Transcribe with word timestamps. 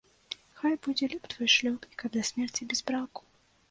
Хай 0.61 0.73
будзе 0.87 1.05
люб 1.13 1.29
твой 1.35 1.49
шлюб 1.59 1.87
і 1.93 2.03
каб 2.03 2.11
да 2.19 2.27
смерці 2.35 2.61
без 2.75 2.87
браку 2.93 3.21